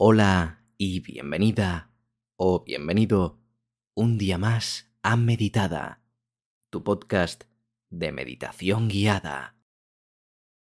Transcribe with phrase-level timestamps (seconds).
[0.00, 1.90] Hola y bienvenida
[2.36, 3.40] o bienvenido
[3.94, 6.04] un día más a Meditada,
[6.70, 7.46] tu podcast
[7.90, 9.56] de meditación guiada.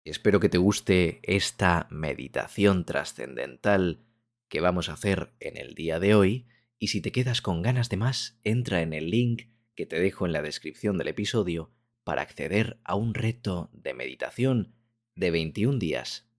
[0.03, 4.03] Espero que te guste esta meditación trascendental
[4.49, 7.87] que vamos a hacer en el día de hoy y si te quedas con ganas
[7.87, 9.43] de más, entra en el link
[9.75, 11.71] que te dejo en la descripción del episodio
[12.03, 14.75] para acceder a un reto de meditación
[15.15, 16.29] de 21 días.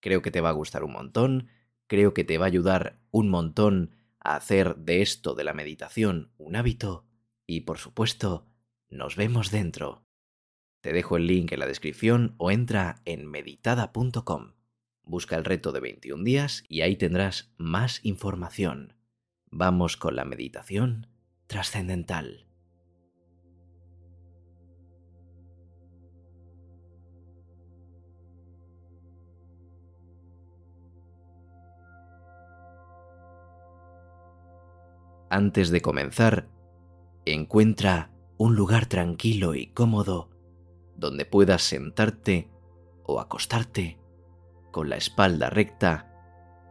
[0.00, 1.50] Creo que te va a gustar un montón
[1.86, 6.32] creo que te va a ayudar un montón a hacer de esto de la meditación
[6.36, 7.06] un hábito
[7.46, 8.46] y por supuesto,
[8.88, 10.04] nos vemos dentro.
[10.80, 14.52] Te dejo el link en la descripción o entra en meditada.com.
[15.02, 18.94] Busca el reto de 21 días y ahí tendrás más información.
[19.50, 21.06] Vamos con la meditación
[21.46, 22.46] trascendental.
[35.36, 36.48] Antes de comenzar,
[37.26, 40.30] encuentra un lugar tranquilo y cómodo
[40.94, 42.50] donde puedas sentarte
[43.04, 44.00] o acostarte
[44.72, 46.10] con la espalda recta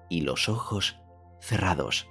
[0.10, 0.98] y los ojos
[1.40, 2.10] cerrados.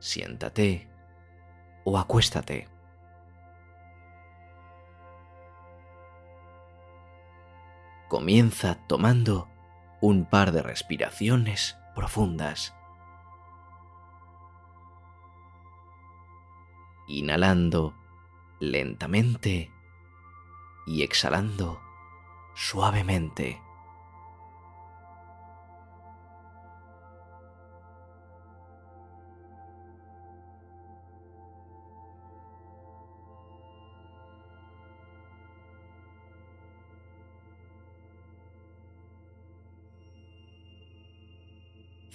[0.00, 0.90] Siéntate
[1.84, 2.79] o acuéstate.
[8.10, 9.48] Comienza tomando
[10.00, 12.74] un par de respiraciones profundas.
[17.06, 17.94] Inhalando
[18.58, 19.72] lentamente
[20.86, 21.80] y exhalando
[22.54, 23.62] suavemente.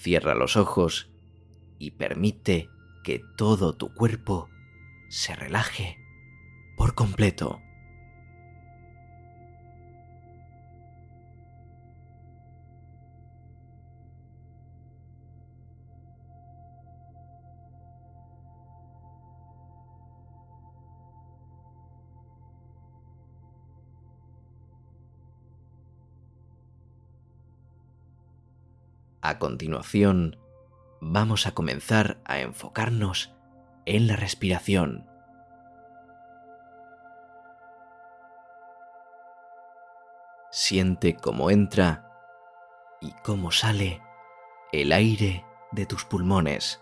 [0.06, 1.10] Cierra los ojos
[1.80, 2.70] y permite
[3.04, 4.52] que todo tu cuerpo
[5.10, 5.98] se relaje
[6.78, 7.60] por completo.
[29.28, 30.38] A continuación,
[31.02, 33.34] vamos a comenzar a enfocarnos
[33.88, 35.10] en la respiración.
[40.52, 42.08] Siente cómo entra
[43.02, 44.00] y cómo sale
[44.72, 46.80] el aire de tus pulmones.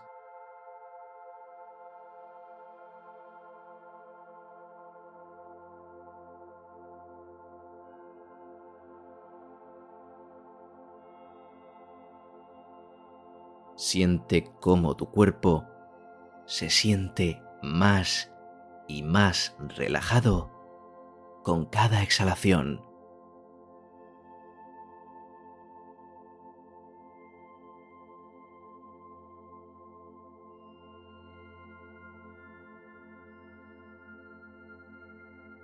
[13.76, 15.66] Siente cómo tu cuerpo
[16.46, 18.30] se siente más
[18.86, 20.50] y más relajado
[21.42, 22.80] con cada exhalación.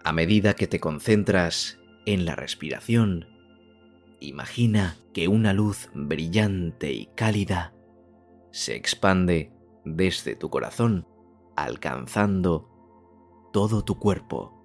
[0.02, 3.26] A medida que te concentras en la respiración,
[4.18, 7.72] imagina que una luz brillante y cálida
[8.52, 9.52] se expande
[9.84, 11.06] desde tu corazón,
[11.56, 12.68] alcanzando
[13.52, 14.59] todo tu cuerpo.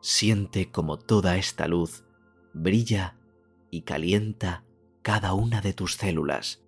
[0.00, 2.04] Siente como toda esta luz
[2.54, 3.16] brilla
[3.70, 4.64] y calienta
[5.02, 6.64] cada una de tus células.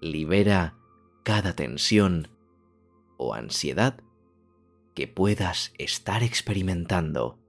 [0.00, 0.76] Libera
[1.22, 2.28] cada tensión
[3.16, 4.02] o ansiedad
[4.94, 7.43] que puedas estar experimentando.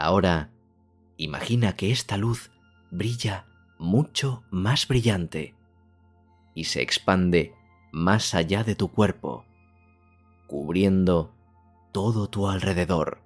[0.00, 0.50] Ahora,
[1.18, 2.50] imagina que esta luz
[2.90, 3.44] brilla
[3.78, 5.54] mucho más brillante
[6.54, 7.54] y se expande
[7.92, 9.44] más allá de tu cuerpo,
[10.46, 11.34] cubriendo
[11.92, 13.20] todo tu alrededor.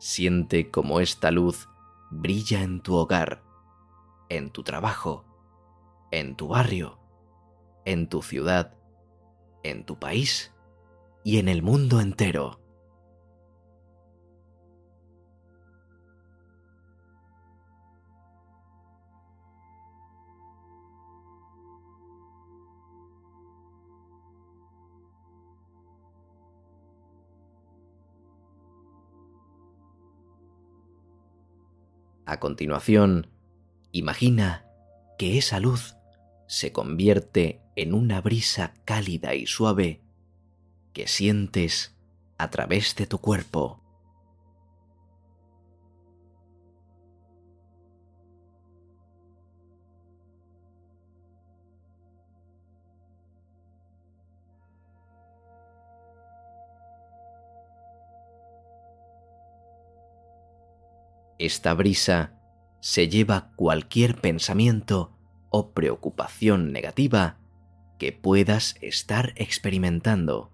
[0.00, 1.68] Siente como esta luz
[2.10, 3.45] brilla en tu hogar
[4.28, 5.24] en tu trabajo,
[6.10, 6.98] en tu barrio,
[7.84, 8.74] en tu ciudad,
[9.62, 10.54] en tu país
[11.24, 12.60] y en el mundo entero.
[32.28, 33.35] A continuación,
[33.98, 34.66] imagina
[35.18, 35.96] que esa luz
[36.46, 40.02] se convierte en una brisa cálida y suave
[40.92, 41.96] que sientes
[42.38, 43.82] a través de tu cuerpo.
[61.38, 62.35] Esta brisa
[62.86, 65.10] se lleva cualquier pensamiento
[65.50, 67.36] o preocupación negativa
[67.98, 70.52] que puedas estar experimentando.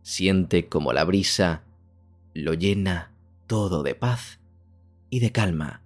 [0.00, 1.62] Siente como la brisa
[2.32, 3.12] lo llena
[3.46, 4.40] todo de paz
[5.10, 5.82] y de calma.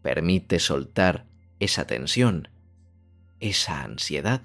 [0.00, 1.26] Permite soltar
[1.60, 2.48] esa tensión,
[3.42, 4.40] esa ansiedad,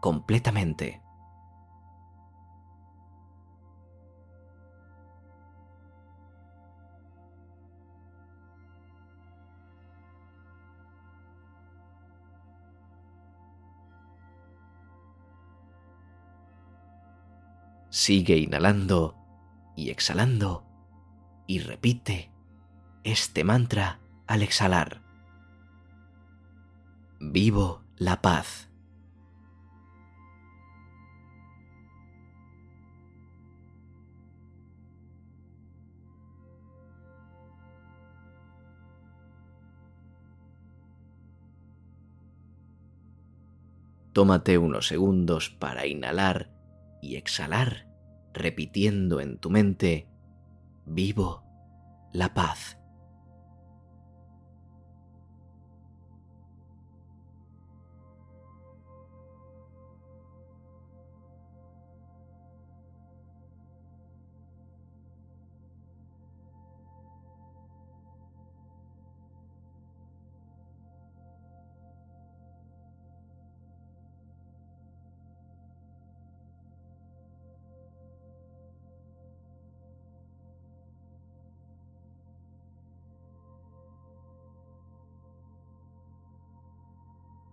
[0.00, 1.00] completamente.
[17.90, 19.16] Sigue inhalando
[19.76, 20.64] y exhalando
[21.46, 22.32] y repite
[23.04, 25.07] este mantra al exhalar.
[27.20, 28.70] Vivo la paz.
[44.12, 46.50] Tómate unos segundos para inhalar
[47.02, 47.88] y exhalar,
[48.32, 50.08] repitiendo en tu mente,
[50.86, 51.44] vivo
[52.12, 52.77] la paz.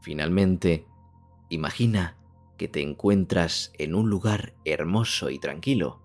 [0.05, 0.85] Finalmente,
[1.49, 2.15] imagina
[2.57, 5.99] que te encuentras en un lugar hermoso y tranquilo,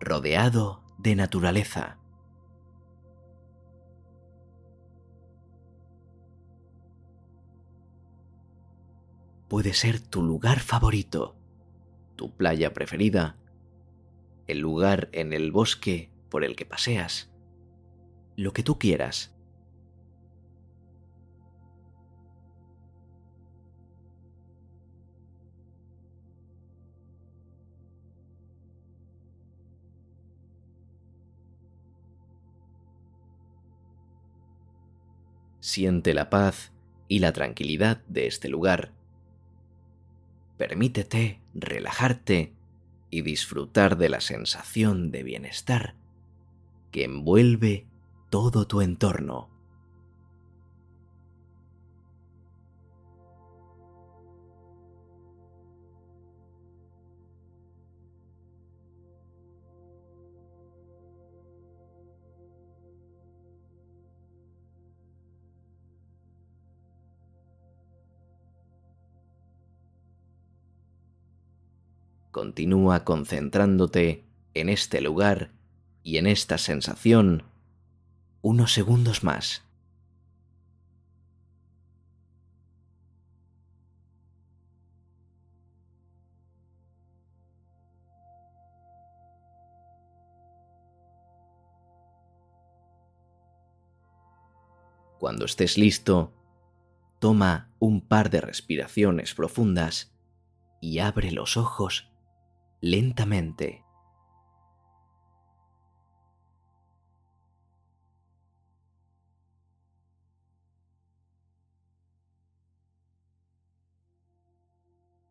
[0.00, 1.98] rodeado de naturaleza.
[9.46, 11.36] Puede ser tu lugar favorito,
[12.16, 13.36] tu playa preferida,
[14.46, 17.30] el lugar en el bosque por el que paseas,
[18.36, 19.31] lo que tú quieras.
[35.62, 36.72] Siente la paz
[37.06, 38.90] y la tranquilidad de este lugar.
[40.58, 42.52] Permítete relajarte
[43.10, 45.94] y disfrutar de la sensación de bienestar
[46.90, 47.86] que envuelve
[48.28, 49.51] todo tu entorno.
[72.32, 74.24] Continúa concentrándote
[74.54, 75.52] en este lugar
[76.02, 77.42] y en esta sensación
[78.40, 79.64] unos segundos más.
[95.18, 96.32] Cuando estés listo,
[97.20, 100.14] toma un par de respiraciones profundas
[100.80, 102.11] y abre los ojos
[102.82, 103.84] lentamente.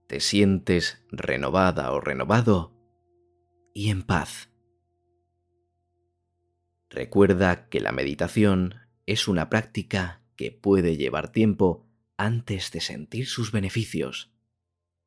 [0.08, 2.74] Te sientes renovada o renovado
[3.74, 4.50] y en paz.
[6.90, 11.86] Recuerda que la meditación es una práctica que puede llevar tiempo
[12.18, 14.34] antes de sentir sus beneficios.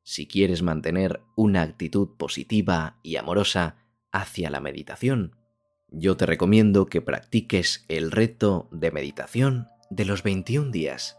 [0.05, 3.77] Si quieres mantener una actitud positiva y amorosa
[4.11, 5.35] hacia la meditación,
[5.89, 11.17] yo te recomiendo que practiques el reto de meditación de los 21 días.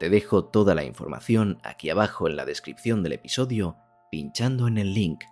[0.00, 3.76] Te dejo toda la información aquí abajo en la descripción del episodio
[4.10, 5.22] pinchando en el link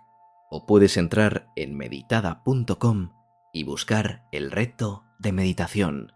[0.49, 3.11] o puedes entrar en meditada.com
[3.51, 6.13] y buscar el reto de meditación.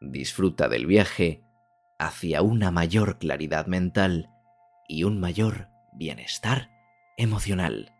[0.00, 1.44] Disfruta del viaje
[2.00, 4.30] hacia una mayor claridad mental
[4.88, 6.70] y un mayor bienestar
[7.16, 7.95] emocional.